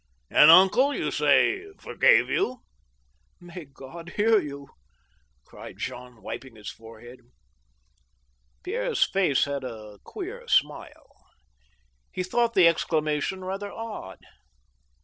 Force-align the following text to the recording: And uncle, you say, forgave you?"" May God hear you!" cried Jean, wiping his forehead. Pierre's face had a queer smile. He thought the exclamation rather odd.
And 0.31 0.49
uncle, 0.49 0.95
you 0.95 1.11
say, 1.11 1.63
forgave 1.77 2.27
you?"" 2.27 2.63
May 3.39 3.65
God 3.65 4.13
hear 4.15 4.39
you!" 4.39 4.69
cried 5.45 5.77
Jean, 5.77 6.23
wiping 6.23 6.55
his 6.55 6.71
forehead. 6.71 7.19
Pierre's 8.63 9.03
face 9.07 9.45
had 9.45 9.63
a 9.63 9.99
queer 10.03 10.47
smile. 10.47 11.27
He 12.11 12.23
thought 12.23 12.55
the 12.55 12.67
exclamation 12.67 13.45
rather 13.45 13.71
odd. 13.71 14.17